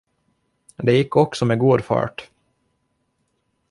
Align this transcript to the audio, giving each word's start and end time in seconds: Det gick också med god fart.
Det 0.75 0.91
gick 0.97 1.15
också 1.15 1.45
med 1.45 1.59
god 1.59 1.81
fart. 1.83 2.31